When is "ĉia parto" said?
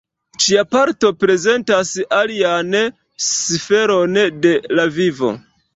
0.43-1.11